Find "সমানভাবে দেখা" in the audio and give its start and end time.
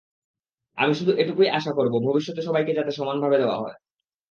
2.91-3.57